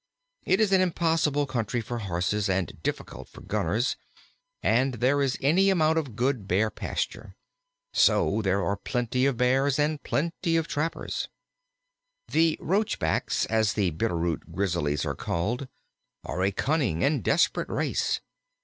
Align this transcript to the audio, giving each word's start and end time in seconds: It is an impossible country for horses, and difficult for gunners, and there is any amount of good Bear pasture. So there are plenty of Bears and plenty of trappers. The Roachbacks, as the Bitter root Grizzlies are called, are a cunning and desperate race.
It 0.45 0.59
is 0.59 0.71
an 0.71 0.81
impossible 0.81 1.45
country 1.45 1.79
for 1.79 1.99
horses, 1.99 2.49
and 2.49 2.81
difficult 2.81 3.29
for 3.29 3.41
gunners, 3.41 3.95
and 4.63 4.95
there 4.95 5.21
is 5.21 5.37
any 5.41 5.69
amount 5.69 5.99
of 5.99 6.15
good 6.15 6.47
Bear 6.47 6.71
pasture. 6.71 7.35
So 7.93 8.41
there 8.41 8.65
are 8.65 8.75
plenty 8.75 9.27
of 9.27 9.37
Bears 9.37 9.77
and 9.77 10.01
plenty 10.01 10.57
of 10.57 10.67
trappers. 10.67 11.29
The 12.27 12.57
Roachbacks, 12.59 13.45
as 13.45 13.73
the 13.73 13.91
Bitter 13.91 14.17
root 14.17 14.51
Grizzlies 14.55 15.05
are 15.05 15.13
called, 15.13 15.67
are 16.23 16.41
a 16.41 16.51
cunning 16.51 17.03
and 17.03 17.23
desperate 17.23 17.69
race. 17.69 18.21